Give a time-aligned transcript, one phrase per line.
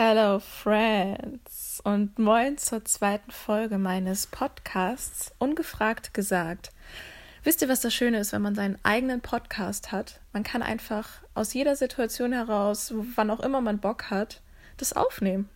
[0.00, 6.70] Hello Friends und moin zur zweiten Folge meines Podcasts Ungefragt gesagt.
[7.42, 10.20] Wisst ihr, was das Schöne ist, wenn man seinen eigenen Podcast hat?
[10.32, 14.40] Man kann einfach aus jeder Situation heraus, wann auch immer man Bock hat,
[14.76, 15.48] das aufnehmen.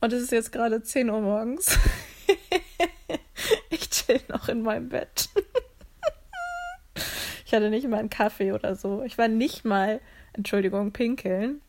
[0.00, 1.78] Und es ist jetzt gerade 10 Uhr morgens.
[3.70, 5.28] ich chill noch in meinem Bett.
[7.46, 9.04] ich hatte nicht mal einen Kaffee oder so.
[9.04, 10.00] Ich war nicht mal,
[10.32, 11.60] Entschuldigung, pinkeln.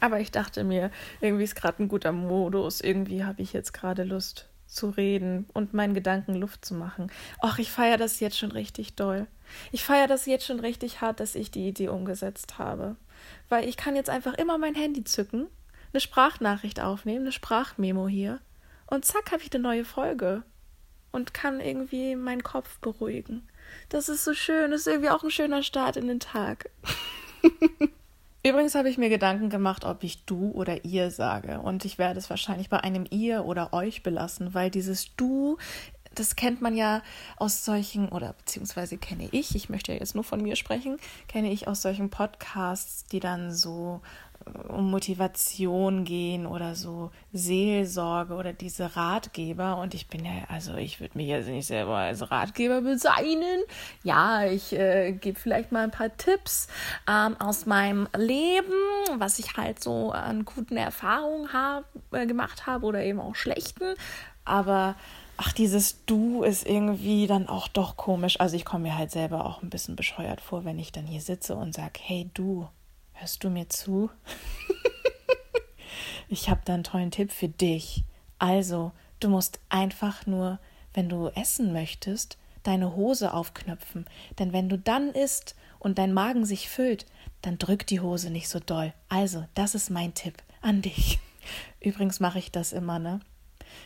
[0.00, 0.90] Aber ich dachte mir,
[1.20, 2.80] irgendwie ist gerade ein guter Modus.
[2.80, 7.10] Irgendwie habe ich jetzt gerade Lust zu reden und meinen Gedanken Luft zu machen.
[7.42, 9.26] Och, ich feiere das jetzt schon richtig doll.
[9.72, 12.96] Ich feiere das jetzt schon richtig hart, dass ich die Idee umgesetzt habe.
[13.48, 15.46] Weil ich kann jetzt einfach immer mein Handy zücken,
[15.92, 18.40] eine Sprachnachricht aufnehmen, eine Sprachmemo hier
[18.86, 20.42] und zack, habe ich eine neue Folge
[21.12, 23.48] und kann irgendwie meinen Kopf beruhigen.
[23.88, 26.70] Das ist so schön, das ist irgendwie auch ein schöner Start in den Tag.
[28.42, 31.60] Übrigens habe ich mir Gedanken gemacht, ob ich du oder ihr sage.
[31.60, 35.58] Und ich werde es wahrscheinlich bei einem ihr oder euch belassen, weil dieses du,
[36.14, 37.02] das kennt man ja
[37.36, 40.96] aus solchen, oder beziehungsweise kenne ich, ich möchte ja jetzt nur von mir sprechen,
[41.28, 44.00] kenne ich aus solchen Podcasts, die dann so
[44.68, 49.78] um Motivation gehen oder so Seelsorge oder diese Ratgeber.
[49.78, 53.62] Und ich bin ja, also ich würde mich jetzt nicht selber als Ratgeber bezeichnen.
[54.02, 56.68] Ja, ich äh, gebe vielleicht mal ein paar Tipps
[57.08, 58.72] ähm, aus meinem Leben,
[59.18, 63.94] was ich halt so an guten Erfahrungen hab, äh, gemacht habe oder eben auch schlechten.
[64.44, 64.94] Aber
[65.36, 68.38] ach, dieses Du ist irgendwie dann auch doch komisch.
[68.40, 71.20] Also ich komme mir halt selber auch ein bisschen bescheuert vor, wenn ich dann hier
[71.20, 72.68] sitze und sage, hey du,
[73.18, 74.10] Hörst du mir zu?
[76.28, 78.04] ich habe da einen tollen Tipp für dich.
[78.38, 80.58] Also, du musst einfach nur,
[80.92, 84.04] wenn du essen möchtest, deine Hose aufknöpfen.
[84.38, 87.06] Denn wenn du dann isst und dein Magen sich füllt,
[87.40, 88.92] dann drückt die Hose nicht so doll.
[89.08, 91.18] Also, das ist mein Tipp an dich.
[91.80, 93.20] Übrigens mache ich das immer, ne?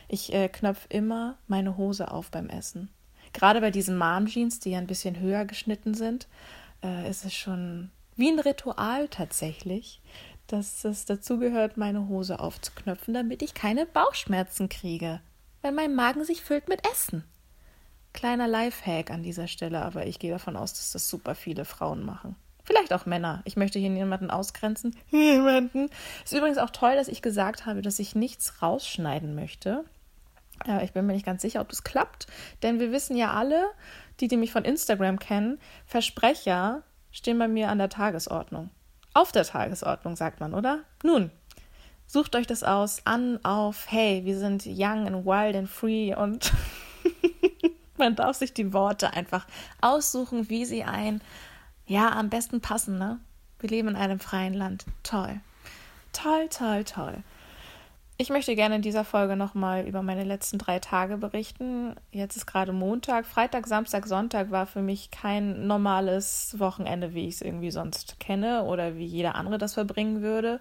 [0.09, 2.91] Ich äh, knöpfe immer meine Hose auf beim Essen.
[3.33, 6.27] Gerade bei diesen Mom-Jeans, die ja ein bisschen höher geschnitten sind,
[6.83, 10.01] äh, ist es schon wie ein Ritual tatsächlich,
[10.47, 15.21] dass es dazugehört, meine Hose aufzuknöpfen, damit ich keine Bauchschmerzen kriege,
[15.63, 17.25] weil mein Magen sich füllt mit Essen.
[18.13, 22.05] Kleiner Lifehack an dieser Stelle, aber ich gehe davon aus, dass das super viele Frauen
[22.05, 22.35] machen.
[22.65, 23.43] Vielleicht auch Männer.
[23.45, 24.97] Ich möchte hier niemanden ausgrenzen.
[25.11, 25.89] Niemanden.
[26.25, 29.85] Ist übrigens auch toll, dass ich gesagt habe, dass ich nichts rausschneiden möchte.
[30.67, 32.27] Ja, ich bin mir nicht ganz sicher, ob das klappt,
[32.63, 33.71] denn wir wissen ja alle,
[34.21, 36.83] die, die mich von Instagram kennen, Versprecher
[37.13, 38.71] stehen bei mir an der Tagesordnung.
[39.15, 40.81] Auf der Tagesordnung, sagt man, oder?
[41.03, 41.31] Nun,
[42.07, 46.53] sucht euch das aus, an, auf, hey, wir sind young and wild and free und
[47.97, 49.47] man darf sich die Worte einfach
[49.81, 51.21] aussuchen, wie sie ein,
[51.87, 53.19] ja, am besten passen, ne?
[53.59, 54.87] Wir leben in einem freien Land.
[55.03, 55.41] Toll.
[56.13, 57.23] Toll, toll, toll.
[58.21, 61.95] Ich möchte gerne in dieser Folge nochmal über meine letzten drei Tage berichten.
[62.13, 63.25] Jetzt ist gerade Montag.
[63.25, 68.65] Freitag, Samstag, Sonntag war für mich kein normales Wochenende, wie ich es irgendwie sonst kenne
[68.65, 70.61] oder wie jeder andere das verbringen würde.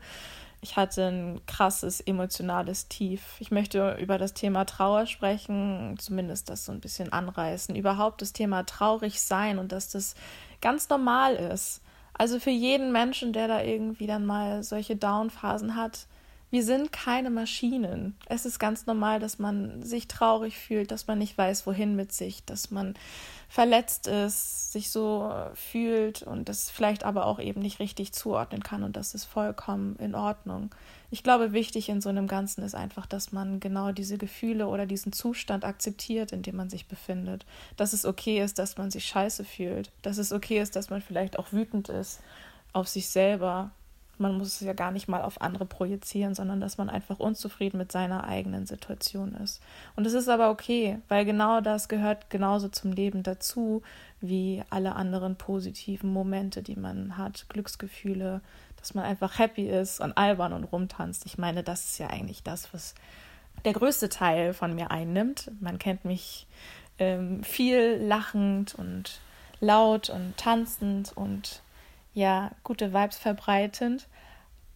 [0.61, 3.35] Ich hatte ein krasses emotionales Tief.
[3.39, 7.75] Ich möchte über das Thema Trauer sprechen, zumindest das so ein bisschen anreißen.
[7.75, 10.15] Überhaupt das Thema traurig sein und dass das
[10.61, 11.81] ganz normal ist.
[12.13, 16.07] Also für jeden Menschen, der da irgendwie dann mal solche Downphasen hat,
[16.51, 18.15] wir sind keine Maschinen.
[18.25, 22.11] Es ist ganz normal, dass man sich traurig fühlt, dass man nicht weiß, wohin mit
[22.11, 22.95] sich, dass man
[23.49, 28.83] verletzt ist, sich so fühlt und das vielleicht aber auch eben nicht richtig zuordnen kann
[28.83, 30.73] und das ist vollkommen in Ordnung.
[31.11, 34.85] Ich glaube, wichtig in so einem Ganzen ist einfach, dass man genau diese Gefühle oder
[34.85, 37.45] diesen Zustand akzeptiert, in dem man sich befindet.
[37.77, 39.91] Dass es okay ist, dass man sich scheiße fühlt.
[40.03, 42.19] Dass es okay ist, dass man vielleicht auch wütend ist
[42.73, 43.71] auf sich selber
[44.19, 47.77] man muss es ja gar nicht mal auf andere projizieren, sondern dass man einfach unzufrieden
[47.77, 49.61] mit seiner eigenen Situation ist.
[49.95, 53.81] Und es ist aber okay, weil genau das gehört genauso zum Leben dazu,
[54.21, 58.41] wie alle anderen positiven Momente, die man hat, Glücksgefühle,
[58.77, 61.25] dass man einfach happy ist und albern und rumtanzt.
[61.25, 62.95] Ich meine, das ist ja eigentlich das, was
[63.65, 65.51] der größte Teil von mir einnimmt.
[65.59, 66.47] Man kennt mich
[66.97, 69.19] ähm, viel lachend und
[69.59, 71.61] laut und tanzend und
[72.13, 74.07] ja, gute Vibes verbreitend.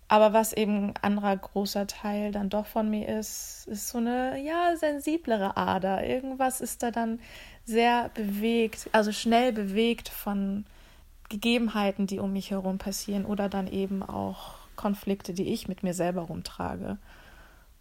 [0.08, 4.40] Aber was eben ein anderer großer Teil dann doch von mir ist, ist so eine,
[4.40, 6.06] ja, sensiblere Ader.
[6.06, 7.20] Irgendwas ist da dann
[7.66, 10.66] sehr bewegt, also schnell bewegt von
[11.30, 15.94] Gegebenheiten, die um mich herum passieren oder dann eben auch Konflikte, die ich mit mir
[15.94, 16.98] selber rumtrage.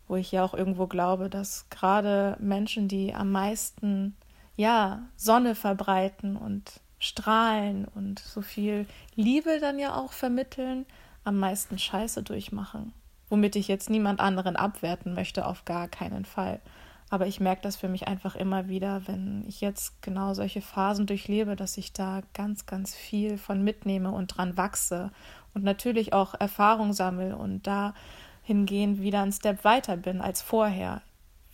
[0.09, 4.17] Wo ich ja auch irgendwo glaube, dass gerade Menschen, die am meisten,
[4.57, 10.87] ja, Sonne verbreiten und strahlen und so viel Liebe dann ja auch vermitteln,
[11.25, 12.93] am meisten Scheiße durchmachen.
[13.29, 16.61] womit ich jetzt niemand anderen abwerten möchte, auf gar keinen Fall.
[17.09, 21.07] Aber ich merke das für mich einfach immer wieder, wenn ich jetzt genau solche Phasen
[21.07, 25.11] durchlebe, dass ich da ganz, ganz viel von mitnehme und dran wachse
[25.55, 27.95] und natürlich auch Erfahrung sammle und da
[28.43, 31.01] hingehend wieder einen Step weiter bin als vorher.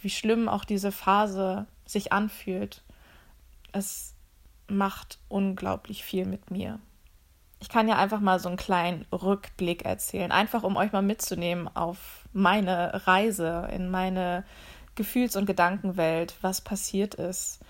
[0.01, 2.83] Wie schlimm auch diese Phase sich anfühlt.
[3.71, 4.15] Es
[4.69, 6.79] macht unglaublich viel mit mir.
[7.61, 11.69] Ich kann ja einfach mal so einen kleinen Rückblick erzählen, einfach um euch mal mitzunehmen
[11.75, 14.45] auf meine Reise, in meine
[14.95, 17.61] Gefühls- und Gedankenwelt, was passiert ist.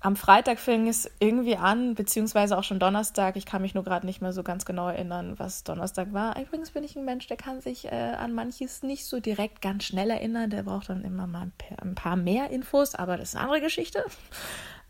[0.00, 3.36] Am Freitag fing es irgendwie an, beziehungsweise auch schon Donnerstag.
[3.36, 6.40] Ich kann mich nur gerade nicht mehr so ganz genau erinnern, was Donnerstag war.
[6.40, 9.84] Übrigens bin ich ein Mensch, der kann sich äh, an manches nicht so direkt ganz
[9.84, 10.50] schnell erinnern.
[10.50, 13.44] Der braucht dann immer mal ein paar, ein paar mehr Infos, aber das ist eine
[13.44, 14.04] andere Geschichte.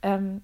[0.03, 0.43] Ähm,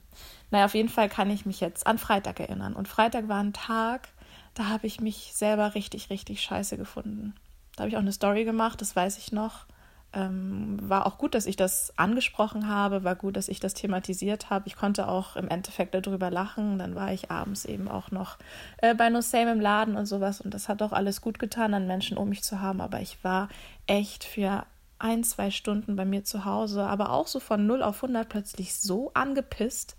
[0.54, 2.74] naja, auf jeden Fall kann ich mich jetzt an Freitag erinnern.
[2.74, 4.06] Und Freitag war ein Tag,
[4.54, 7.34] da habe ich mich selber richtig, richtig scheiße gefunden.
[7.74, 9.66] Da habe ich auch eine Story gemacht, das weiß ich noch.
[10.12, 14.48] Ähm, war auch gut, dass ich das angesprochen habe, war gut, dass ich das thematisiert
[14.48, 14.68] habe.
[14.68, 16.78] Ich konnte auch im Endeffekt darüber lachen.
[16.78, 18.38] Dann war ich abends eben auch noch
[18.76, 20.40] äh, bei No Same im Laden und sowas.
[20.40, 22.80] Und das hat auch alles gut getan, an Menschen um mich zu haben.
[22.80, 23.48] Aber ich war
[23.88, 24.66] echt für
[25.00, 28.76] ein, zwei Stunden bei mir zu Hause, aber auch so von 0 auf 100 plötzlich
[28.76, 29.96] so angepisst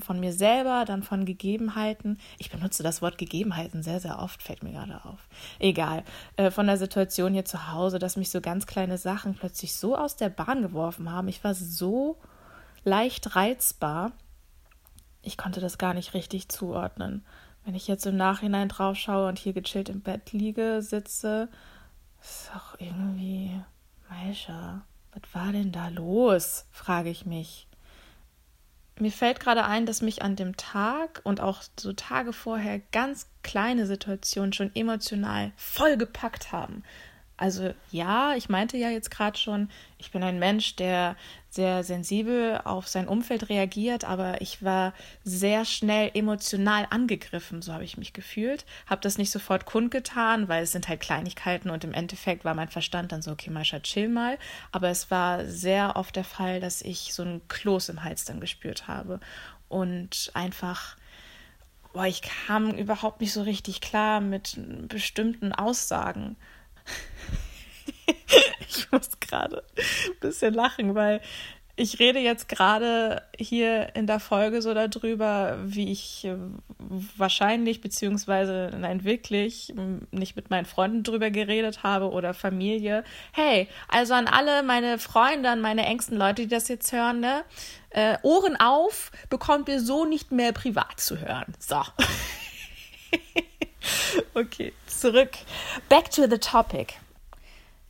[0.00, 2.18] von mir selber, dann von Gegebenheiten.
[2.38, 5.28] Ich benutze das Wort Gegebenheiten sehr, sehr oft, fällt mir gerade auf.
[5.58, 6.04] Egal.
[6.36, 9.96] Äh, von der Situation hier zu Hause, dass mich so ganz kleine Sachen plötzlich so
[9.96, 11.28] aus der Bahn geworfen haben.
[11.28, 12.18] Ich war so
[12.84, 14.12] leicht reizbar.
[15.22, 17.24] Ich konnte das gar nicht richtig zuordnen.
[17.64, 21.48] Wenn ich jetzt im Nachhinein drauf schaue und hier gechillt im Bett liege, sitze,
[22.22, 23.60] ist doch irgendwie,
[24.08, 24.82] Meisha,
[25.12, 26.66] was war denn da los?
[26.70, 27.69] frage ich mich
[29.00, 33.28] mir fällt gerade ein, dass mich an dem Tag und auch so Tage vorher ganz
[33.42, 36.82] kleine Situationen schon emotional vollgepackt haben.
[37.40, 41.16] Also ja, ich meinte ja jetzt gerade schon, ich bin ein Mensch, der
[41.48, 44.92] sehr sensibel auf sein Umfeld reagiert, aber ich war
[45.24, 50.64] sehr schnell emotional angegriffen, so habe ich mich gefühlt, habe das nicht sofort kundgetan, weil
[50.64, 54.10] es sind halt Kleinigkeiten und im Endeffekt war mein Verstand dann so, okay, Mascha, chill
[54.10, 54.36] mal,
[54.70, 58.40] aber es war sehr oft der Fall, dass ich so einen Kloß im Hals dann
[58.40, 59.18] gespürt habe
[59.70, 60.98] und einfach
[61.94, 64.58] boah, ich kam überhaupt nicht so richtig klar mit
[64.88, 66.36] bestimmten Aussagen.
[68.68, 71.20] ich muss gerade ein bisschen lachen, weil
[71.80, 76.36] ich rede jetzt gerade hier in der Folge so darüber, wie ich äh,
[77.16, 79.72] wahrscheinlich, beziehungsweise nein, wirklich
[80.10, 83.02] nicht mit meinen Freunden drüber geredet habe oder Familie.
[83.32, 87.44] Hey, also an alle meine Freunde, an meine engsten Leute, die das jetzt hören, ne?
[87.88, 91.54] Äh, Ohren auf, bekommt ihr so nicht mehr privat zu hören.
[91.58, 91.80] So.
[94.34, 95.30] okay, zurück.
[95.88, 96.94] Back to the topic.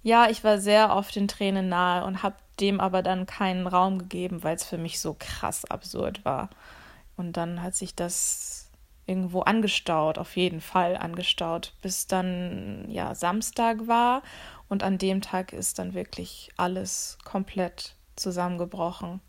[0.03, 3.99] Ja, ich war sehr oft den Tränen nahe und habe dem aber dann keinen Raum
[3.99, 6.51] gegeben, weil es für mich so krass absurd war.
[7.17, 8.71] Und dann hat sich das
[9.07, 14.23] irgendwo angestaut, auf jeden Fall angestaut, bis dann ja Samstag war
[14.69, 19.21] und an dem Tag ist dann wirklich alles komplett zusammengebrochen.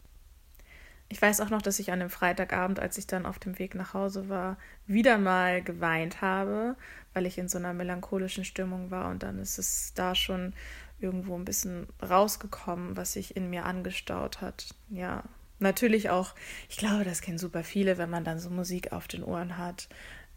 [1.10, 3.76] Ich weiß auch noch, dass ich an dem Freitagabend, als ich dann auf dem Weg
[3.76, 6.78] nach Hause war, wieder mal geweint habe,
[7.14, 10.54] weil ich in so einer melancholischen Stimmung war und dann ist es da schon
[11.00, 14.76] irgendwo ein bisschen rausgekommen, was sich in mir angestaut hat.
[14.90, 15.24] Ja,
[15.60, 16.36] natürlich auch,
[16.70, 19.90] ich glaube, das kennen super viele, wenn man dann so Musik auf den Ohren hat,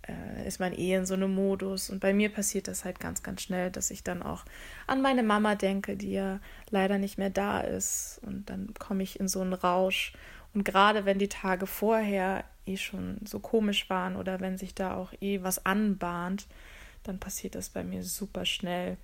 [0.06, 1.90] äh, ist man eh in so einem Modus.
[1.90, 4.44] Und bei mir passiert das halt ganz, ganz schnell, dass ich dann auch
[4.86, 6.40] an meine Mama denke, die ja
[6.70, 8.20] leider nicht mehr da ist.
[8.22, 10.12] Und dann komme ich in so einen Rausch
[10.54, 14.94] und gerade wenn die Tage vorher eh schon so komisch waren oder wenn sich da
[14.96, 16.46] auch eh was anbahnt,
[17.02, 18.96] dann passiert das bei mir super schnell.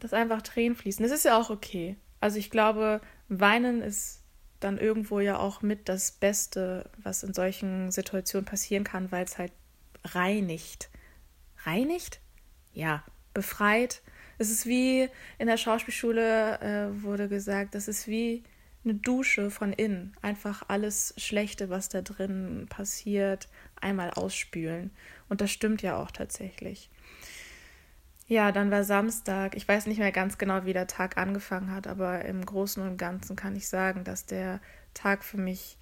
[0.00, 1.02] Dass einfach Tränen fließen.
[1.02, 1.96] Das ist ja auch okay.
[2.20, 4.20] Also ich glaube, weinen ist
[4.60, 9.38] dann irgendwo ja auch mit das Beste, was in solchen Situationen passieren kann, weil es
[9.38, 9.52] halt
[10.04, 10.88] reinigt.
[11.64, 12.20] Reinigt?
[12.72, 14.02] Ja, befreit.
[14.38, 15.08] Es ist wie
[15.38, 18.42] in der Schauspielschule äh, wurde gesagt, das ist wie
[18.84, 20.16] eine Dusche von innen.
[20.22, 23.48] Einfach alles Schlechte, was da drin passiert,
[23.80, 24.90] einmal ausspülen.
[25.28, 26.90] Und das stimmt ja auch tatsächlich.
[28.26, 29.56] Ja, dann war Samstag.
[29.56, 32.96] Ich weiß nicht mehr ganz genau, wie der Tag angefangen hat, aber im Großen und
[32.96, 34.60] Ganzen kann ich sagen, dass der
[34.94, 35.76] Tag für mich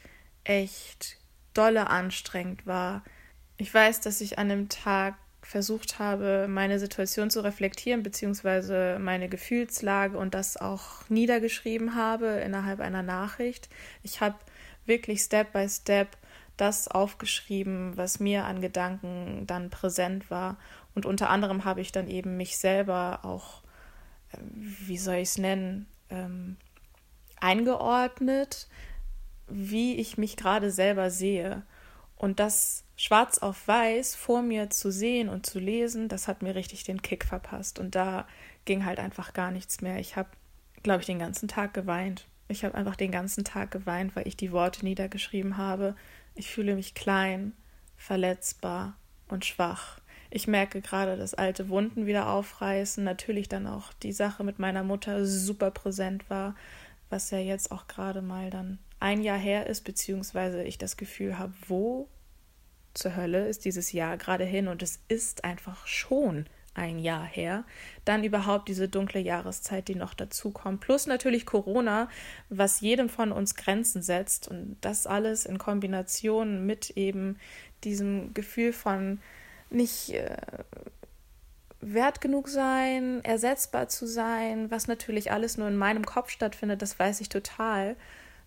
[0.44, 1.18] echt
[1.54, 3.04] dolle anstrengend war.
[3.56, 5.16] Ich weiß, dass ich an dem Tag
[5.50, 12.78] versucht habe, meine Situation zu reflektieren, beziehungsweise meine Gefühlslage und das auch niedergeschrieben habe innerhalb
[12.78, 13.68] einer Nachricht.
[14.04, 14.36] Ich habe
[14.86, 16.16] wirklich Step by Step
[16.56, 20.56] das aufgeschrieben, was mir an Gedanken dann präsent war.
[20.94, 23.62] Und unter anderem habe ich dann eben mich selber auch
[24.42, 26.56] wie soll ich es nennen, ähm,
[27.40, 28.68] eingeordnet,
[29.48, 31.62] wie ich mich gerade selber sehe.
[32.16, 36.54] Und das schwarz auf weiß vor mir zu sehen und zu lesen, das hat mir
[36.54, 37.78] richtig den Kick verpasst.
[37.78, 38.28] Und da
[38.66, 39.98] ging halt einfach gar nichts mehr.
[39.98, 40.28] Ich habe,
[40.82, 42.26] glaube ich, den ganzen Tag geweint.
[42.48, 45.96] Ich habe einfach den ganzen Tag geweint, weil ich die Worte niedergeschrieben habe.
[46.34, 47.54] Ich fühle mich klein,
[47.96, 49.98] verletzbar und schwach.
[50.28, 53.02] Ich merke gerade, dass alte Wunden wieder aufreißen.
[53.02, 56.54] Natürlich dann auch die Sache mit meiner Mutter super präsent war,
[57.08, 61.38] was ja jetzt auch gerade mal dann ein Jahr her ist, beziehungsweise ich das Gefühl
[61.38, 62.06] habe, wo
[62.94, 67.64] zur Hölle ist dieses Jahr gerade hin und es ist einfach schon ein Jahr her.
[68.04, 70.80] Dann überhaupt diese dunkle Jahreszeit, die noch dazu kommt.
[70.80, 72.08] Plus natürlich Corona,
[72.48, 74.48] was jedem von uns Grenzen setzt.
[74.48, 77.38] Und das alles in Kombination mit eben
[77.84, 79.20] diesem Gefühl von
[79.70, 80.36] nicht äh,
[81.80, 86.98] wert genug sein, ersetzbar zu sein, was natürlich alles nur in meinem Kopf stattfindet, das
[86.98, 87.96] weiß ich total.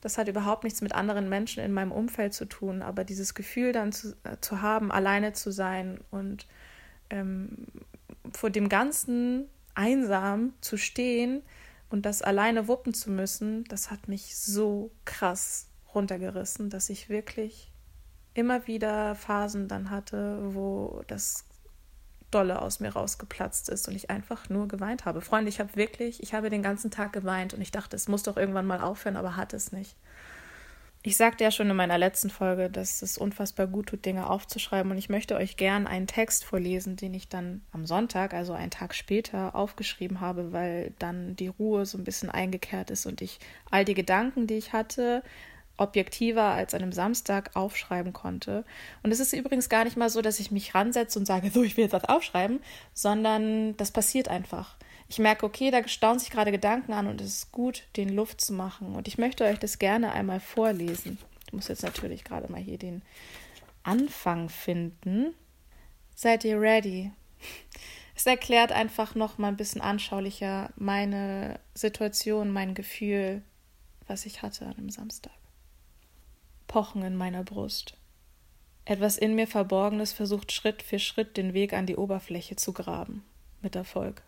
[0.04, 3.72] Das hat überhaupt nichts mit anderen Menschen in meinem Umfeld zu tun, aber dieses Gefühl
[3.72, 6.46] dann zu, äh, zu haben, alleine zu sein und
[7.10, 7.68] ähm,
[8.34, 11.42] vor dem Ganzen einsam zu stehen
[11.90, 17.72] und das alleine wuppen zu müssen, das hat mich so krass runtergerissen, dass ich wirklich
[18.34, 21.46] immer wieder Phasen dann hatte, wo das
[22.34, 25.22] dolle aus mir rausgeplatzt ist und ich einfach nur geweint habe.
[25.22, 28.24] Freunde, ich habe wirklich, ich habe den ganzen Tag geweint und ich dachte, es muss
[28.24, 29.96] doch irgendwann mal aufhören, aber hat es nicht.
[31.06, 34.90] Ich sagte ja schon in meiner letzten Folge, dass es unfassbar gut tut, Dinge aufzuschreiben
[34.90, 38.72] und ich möchte euch gern einen Text vorlesen, den ich dann am Sonntag, also einen
[38.72, 43.40] Tag später, aufgeschrieben habe, weil dann die Ruhe so ein bisschen eingekehrt ist und ich
[43.70, 45.24] all die Gedanken, die ich hatte,
[45.78, 48.64] objektiver als an einem Samstag aufschreiben konnte.
[49.02, 51.64] Und es ist übrigens gar nicht mal so, dass ich mich ransetze und sage, so,
[51.64, 52.60] ich will jetzt was aufschreiben,
[52.94, 54.76] sondern das passiert einfach.
[55.10, 58.42] Ich merke, okay, da staunen sich gerade Gedanken an und es ist gut, den Luft
[58.42, 58.96] zu machen.
[58.96, 61.18] Und ich möchte euch das gerne einmal vorlesen.
[61.48, 63.02] Ich muss jetzt natürlich gerade mal hier den
[63.84, 65.34] Anfang finden.
[66.16, 67.12] Seid ihr ready?
[68.16, 73.42] Es erklärt einfach noch mal ein bisschen anschaulicher meine Situation, mein Gefühl,
[74.08, 75.34] was ich hatte an dem Samstag.
[76.74, 78.00] Pochen in meiner Brust.
[78.84, 83.24] Etwas in mir Verborgenes versucht Schritt für Schritt den Weg an die Oberfläche zu graben.
[83.62, 84.24] Mit Erfolg.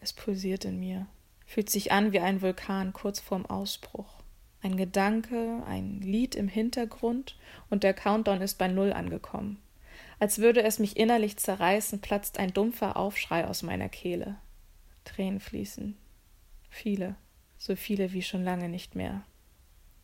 [0.00, 1.06] Es pulsiert in mir,
[1.44, 4.22] fühlt sich an wie ein Vulkan kurz vorm Ausbruch.
[4.62, 7.36] Ein Gedanke, ein Lied im Hintergrund
[7.68, 9.60] und der Countdown ist bei Null angekommen.
[10.18, 14.36] Als würde es mich innerlich zerreißen, platzt ein dumpfer Aufschrei aus meiner Kehle.
[15.04, 15.98] Tränen fließen.
[16.70, 17.16] Viele,
[17.58, 19.24] so viele wie schon lange nicht mehr.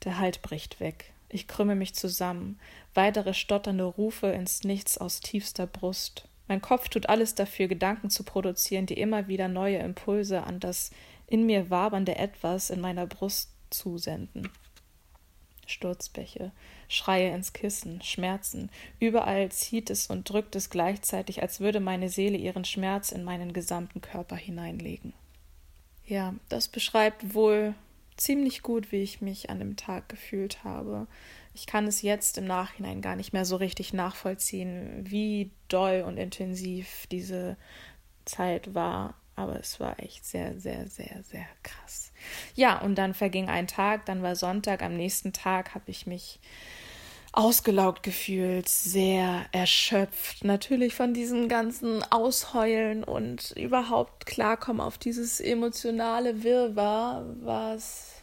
[0.04, 1.14] Der Halt bricht weg.
[1.28, 2.58] Ich krümme mich zusammen,
[2.94, 6.28] weitere stotternde Rufe ins Nichts aus tiefster Brust.
[6.46, 10.90] Mein Kopf tut alles dafür, Gedanken zu produzieren, die immer wieder neue Impulse an das
[11.26, 14.48] in mir wabernde Etwas in meiner Brust zusenden.
[15.66, 16.52] Sturzbäche,
[16.88, 22.38] Schreie ins Kissen, Schmerzen, überall zieht es und drückt es gleichzeitig, als würde meine Seele
[22.38, 25.12] ihren Schmerz in meinen gesamten Körper hineinlegen.
[26.06, 27.74] Ja, das beschreibt wohl
[28.18, 31.06] ziemlich gut, wie ich mich an dem Tag gefühlt habe.
[31.54, 36.18] Ich kann es jetzt im Nachhinein gar nicht mehr so richtig nachvollziehen, wie doll und
[36.18, 37.56] intensiv diese
[38.24, 39.14] Zeit war.
[39.34, 42.12] Aber es war echt sehr, sehr, sehr, sehr krass.
[42.54, 44.82] Ja, und dann verging ein Tag, dann war Sonntag.
[44.82, 46.40] Am nächsten Tag habe ich mich
[47.38, 50.44] ausgelaugt gefühlt, sehr erschöpft.
[50.44, 58.22] Natürlich von diesem ganzen Ausheulen und überhaupt klarkommen auf dieses emotionale Wirrwarr, was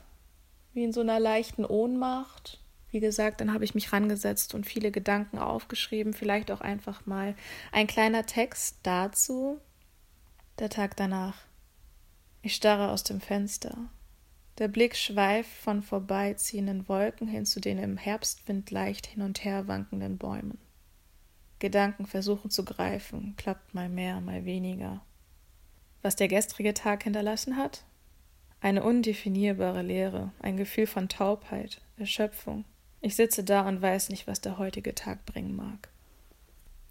[0.74, 2.60] wie in so einer leichten Ohnmacht.
[2.92, 7.36] Wie gesagt, dann habe ich mich rangesetzt und viele Gedanken aufgeschrieben, vielleicht auch einfach mal
[7.72, 9.62] ein kleiner Text dazu.
[10.60, 11.38] Der Tag danach.
[12.42, 13.78] Ich starre aus dem Fenster.
[14.58, 19.68] Der Blick schweift von vorbeiziehenden Wolken hin zu den im Herbstwind leicht hin und her
[19.68, 20.58] wankenden Bäumen.
[21.60, 25.02] Gedanken versuchen zu greifen, klappt mal mehr, mal weniger.
[26.02, 27.84] Was der gestrige Tag hinterlassen hat?
[28.62, 32.64] Eine undefinierbare Leere, ein Gefühl von Taubheit, Erschöpfung.
[33.02, 35.90] Ich sitze da und weiß nicht, was der heutige Tag bringen mag.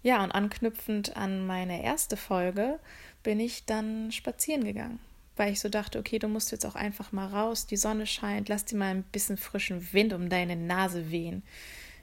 [0.03, 2.79] Ja, und anknüpfend an meine erste Folge
[3.23, 4.99] bin ich dann spazieren gegangen
[5.35, 8.49] weil ich so dachte, okay, du musst jetzt auch einfach mal raus, die Sonne scheint,
[8.49, 11.43] lass dir mal ein bisschen frischen Wind um deine Nase wehen.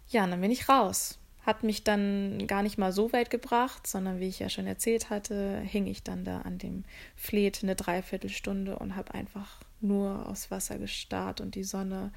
[0.08, 1.18] Ja, und dann bin ich raus.
[1.44, 5.10] Hat mich dann gar nicht mal so weit gebracht, sondern wie ich ja schon erzählt
[5.10, 6.84] hatte, hing ich dann da an dem
[7.16, 12.12] Fleet eine Dreiviertelstunde und habe einfach nur aufs Wasser gestarrt und die Sonne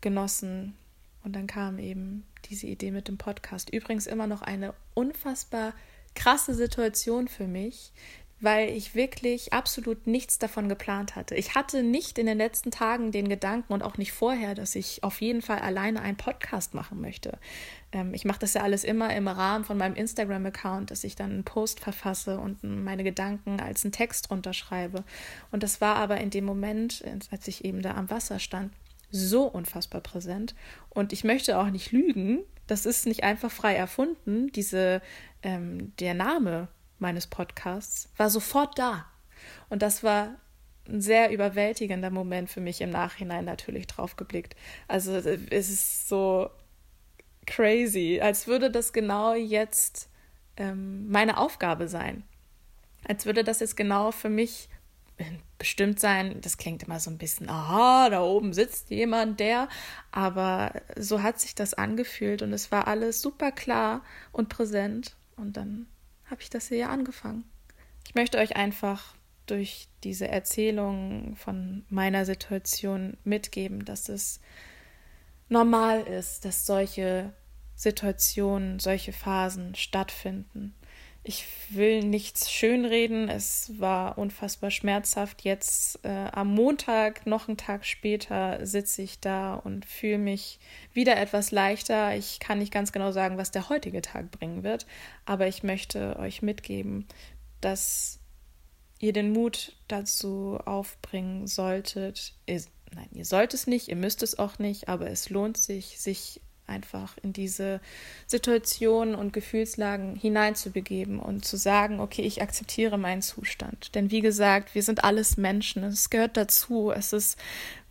[0.00, 0.74] genossen.
[1.22, 3.70] Und dann kam eben diese Idee mit dem Podcast.
[3.70, 5.72] Übrigens immer noch eine unfassbar
[6.14, 7.92] krasse Situation für mich,
[8.46, 11.34] weil ich wirklich absolut nichts davon geplant hatte.
[11.34, 15.02] Ich hatte nicht in den letzten Tagen den Gedanken und auch nicht vorher, dass ich
[15.02, 17.40] auf jeden Fall alleine einen Podcast machen möchte.
[17.90, 21.32] Ähm, ich mache das ja alles immer im Rahmen von meinem Instagram-Account, dass ich dann
[21.32, 25.02] einen Post verfasse und meine Gedanken als einen Text runterschreibe.
[25.50, 28.72] Und das war aber in dem Moment, als ich eben da am Wasser stand,
[29.10, 30.54] so unfassbar präsent.
[30.88, 34.52] Und ich möchte auch nicht lügen, das ist nicht einfach frei erfunden.
[34.52, 35.02] Diese,
[35.42, 39.06] ähm, der Name meines Podcasts war sofort da.
[39.68, 40.36] Und das war
[40.88, 44.54] ein sehr überwältigender Moment für mich im Nachhinein natürlich drauf geblickt.
[44.88, 46.50] Also es ist so
[47.46, 50.08] crazy, als würde das genau jetzt
[50.56, 52.22] ähm, meine Aufgabe sein.
[53.06, 54.68] Als würde das jetzt genau für mich
[55.58, 56.40] bestimmt sein.
[56.40, 59.68] Das klingt immer so ein bisschen, aha, da oben sitzt jemand, der.
[60.12, 65.16] Aber so hat sich das angefühlt und es war alles super klar und präsent.
[65.36, 65.86] Und dann
[66.30, 67.44] habe ich das hier angefangen.
[68.06, 69.14] Ich möchte euch einfach
[69.46, 74.40] durch diese Erzählung von meiner Situation mitgeben, dass es
[75.48, 77.32] normal ist, dass solche
[77.74, 80.74] Situationen, solche Phasen stattfinden.
[81.28, 83.28] Ich will nichts schönreden.
[83.28, 85.42] Es war unfassbar schmerzhaft.
[85.42, 90.60] Jetzt äh, am Montag, noch einen Tag später, sitze ich da und fühle mich
[90.92, 92.14] wieder etwas leichter.
[92.14, 94.86] Ich kann nicht ganz genau sagen, was der heutige Tag bringen wird,
[95.24, 97.08] aber ich möchte euch mitgeben,
[97.60, 98.20] dass
[99.00, 102.34] ihr den Mut dazu aufbringen solltet.
[102.46, 102.62] Ihr,
[102.94, 106.40] nein, ihr sollt es nicht, ihr müsst es auch nicht, aber es lohnt sich, sich
[106.66, 107.80] einfach in diese
[108.26, 113.94] Situationen und Gefühlslagen hineinzubegeben und zu sagen, okay, ich akzeptiere meinen Zustand.
[113.94, 117.38] Denn wie gesagt, wir sind alles Menschen, es gehört dazu, es ist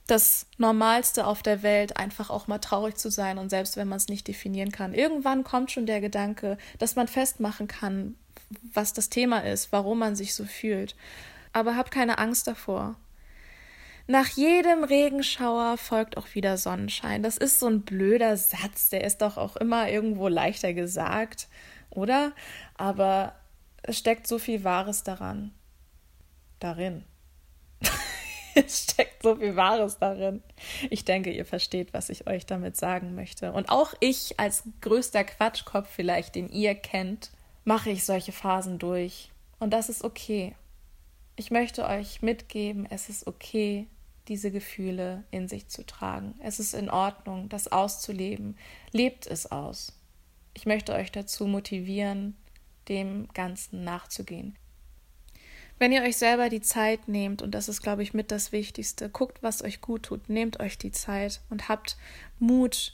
[0.08, 3.98] das Normalste auf der Welt, einfach auch mal traurig zu sein und selbst wenn man
[3.98, 4.94] es nicht definieren kann.
[4.94, 8.16] Irgendwann kommt schon der Gedanke, dass man festmachen kann,
[8.74, 10.96] was das Thema ist, warum man sich so fühlt.
[11.54, 12.96] Aber hab keine Angst davor.
[14.08, 17.24] Nach jedem Regenschauer folgt auch wieder Sonnenschein.
[17.24, 21.48] Das ist so ein blöder Satz, der ist doch auch immer irgendwo leichter gesagt,
[21.90, 22.34] oder?
[22.76, 23.34] Aber
[23.82, 25.56] es steckt so viel Wahres daran.
[26.60, 27.04] Darin.
[28.56, 30.44] es steckt so viel Wahres darin.
[30.92, 33.54] Ich denke, ihr versteht, was ich euch damit sagen möchte.
[33.54, 37.32] Und auch ich als größter Quatschkopf vielleicht, den ihr kennt,
[37.64, 39.32] mache ich solche Phasen durch.
[39.58, 40.56] Und das ist okay.
[41.36, 43.88] Ich möchte euch mitgeben, es ist okay,
[44.28, 46.36] diese Gefühle in sich zu tragen.
[46.42, 48.58] Es ist in Ordnung, das auszuleben.
[48.92, 49.94] Lebt es aus.
[50.54, 52.36] Ich möchte euch dazu motivieren,
[52.88, 54.58] dem Ganzen nachzugehen.
[55.78, 59.10] Wenn ihr euch selber die Zeit nehmt, und das ist, glaube ich, mit das Wichtigste,
[59.10, 61.98] guckt, was euch gut tut, nehmt euch die Zeit und habt
[62.40, 62.94] Mut,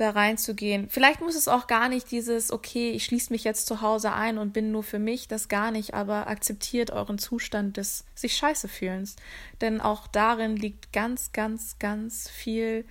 [0.00, 0.88] da reinzugehen.
[0.88, 4.38] Vielleicht muss es auch gar nicht dieses, okay, ich schließe mich jetzt zu Hause ein
[4.38, 8.68] und bin nur für mich, das gar nicht, aber akzeptiert euren Zustand des sich scheiße
[8.68, 9.16] fühlens.
[9.60, 12.84] Denn auch darin liegt ganz, ganz, ganz viel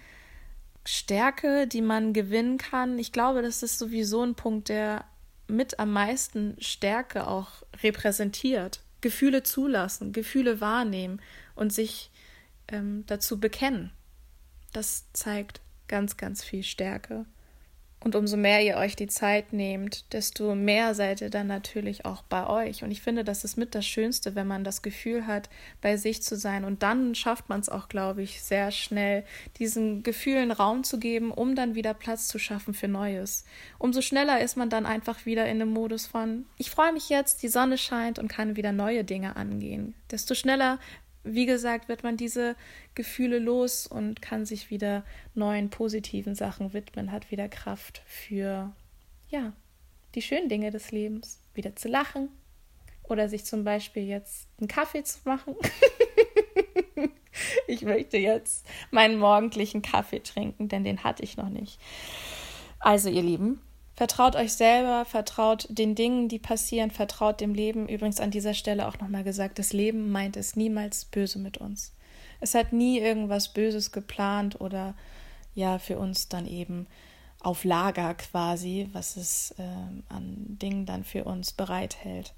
[0.86, 3.00] Stärke, die man gewinnen kann.
[3.00, 5.06] Ich glaube, das ist sowieso ein Punkt, der
[5.48, 8.82] mit am meisten Stärke auch repräsentiert.
[9.02, 11.22] Gefühle zulassen, Gefühle wahrnehmen
[11.56, 12.12] und sich
[12.67, 13.91] ähm, dazu bekennen.
[14.74, 17.25] Das zeigt ganz, ganz viel Stärke.
[18.02, 22.21] Und umso mehr ihr euch die Zeit nehmt, desto mehr seid ihr dann natürlich auch
[22.21, 22.82] bei euch.
[22.82, 25.49] Und ich finde, das ist mit das Schönste, wenn man das Gefühl hat,
[25.82, 26.63] bei sich zu sein.
[26.63, 29.25] Und dann schafft man es auch, glaube ich, sehr schnell,
[29.58, 33.43] diesen Gefühlen Raum zu geben, um dann wieder Platz zu schaffen für Neues.
[33.80, 37.43] Umso schneller ist man dann einfach wieder in dem Modus von, ich freue mich jetzt,
[37.43, 39.93] die Sonne scheint und kann wieder neue Dinge angehen.
[40.10, 40.80] Desto schneller
[41.34, 42.56] wie gesagt, wird man diese
[42.96, 48.74] Gefühle los und kann sich wieder neuen positiven Sachen widmen, hat wieder Kraft für,
[49.30, 49.54] ja,
[50.15, 52.30] die schönen Dinge des Lebens, wieder zu lachen
[53.04, 55.56] oder sich zum Beispiel jetzt einen Kaffee zu machen.
[57.68, 61.80] ich möchte jetzt meinen morgendlichen Kaffee trinken, denn den hatte ich noch nicht.
[62.80, 63.62] Also, ihr Lieben,
[64.00, 67.90] Vertraut euch selber, vertraut den Dingen, die passieren, vertraut dem Leben.
[67.90, 71.94] Übrigens an dieser Stelle auch nochmal gesagt, das Leben meint es niemals böse mit uns.
[72.40, 74.96] Es hat nie irgendwas Böses geplant oder
[75.54, 76.88] ja für uns dann eben
[77.42, 79.64] auf Lager quasi, was es äh,
[80.08, 82.34] an Dingen dann für uns bereithält.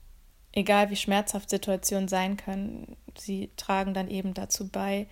[0.54, 5.06] Egal wie schmerzhaft Situationen sein können, sie tragen dann eben dazu bei,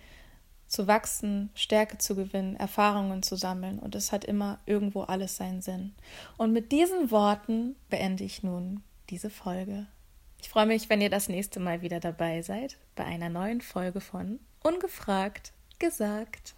[0.70, 3.80] zu wachsen, Stärke zu gewinnen, Erfahrungen zu sammeln.
[3.80, 5.92] Und es hat immer irgendwo alles seinen Sinn.
[6.36, 9.86] Und mit diesen Worten beende ich nun diese Folge.
[10.40, 14.00] Ich freue mich, wenn ihr das nächste Mal wieder dabei seid bei einer neuen Folge
[14.00, 16.54] von Ungefragt gesagt.